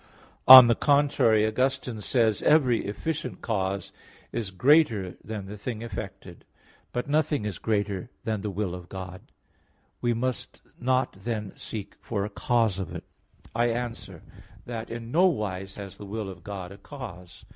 On 0.47 0.65
the 0.65 0.73
contrary, 0.73 1.45
Augustine 1.45 2.01
says 2.01 2.37
(Qq. 2.41 2.41
lxxxiii, 2.41 2.47
28): 2.47 2.53
"Every 2.55 2.85
efficient 2.87 3.41
cause 3.43 3.91
is 4.31 4.49
greater 4.49 5.15
than 5.23 5.45
the 5.45 5.59
thing 5.59 5.83
effected." 5.83 6.43
But 6.91 7.07
nothing 7.07 7.45
is 7.45 7.59
greater 7.59 8.09
than 8.23 8.41
the 8.41 8.49
will 8.49 8.73
of 8.73 8.89
God. 8.89 9.31
We 10.01 10.15
must 10.15 10.63
not 10.79 11.13
then 11.23 11.53
seek 11.55 11.93
for 11.99 12.25
a 12.25 12.31
cause 12.31 12.79
of 12.79 12.91
it. 12.95 13.03
I 13.53 13.67
answer 13.67 14.23
that, 14.65 14.89
In 14.89 15.11
no 15.11 15.27
wise 15.27 15.75
has 15.75 15.97
the 15.99 16.05
will 16.07 16.29
of 16.31 16.43
God 16.43 16.71
a 16.71 16.79
cause. 16.79 17.45